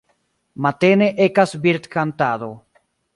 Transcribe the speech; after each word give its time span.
Matene 0.65 1.09
ekas 1.25 1.53
birdkantado. 1.67 2.53